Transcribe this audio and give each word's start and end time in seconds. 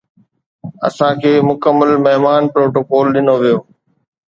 اسان 0.87 1.13
کي 1.23 1.31
مڪمل 1.49 1.91
مهمان 2.07 2.43
پروٽوڪول 2.53 3.05
ڏنو 3.15 3.35
ويو 3.41 3.57